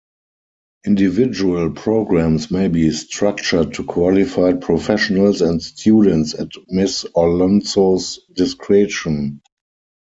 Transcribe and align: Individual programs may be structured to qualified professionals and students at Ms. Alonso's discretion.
Individual 0.83 1.69
programs 1.69 2.49
may 2.49 2.67
be 2.67 2.89
structured 2.89 3.75
to 3.75 3.83
qualified 3.83 4.59
professionals 4.59 5.41
and 5.43 5.61
students 5.61 6.33
at 6.33 6.49
Ms. 6.69 7.05
Alonso's 7.15 8.19
discretion. 8.33 9.43